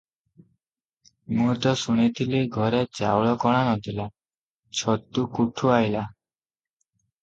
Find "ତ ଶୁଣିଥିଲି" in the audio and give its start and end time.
1.65-2.41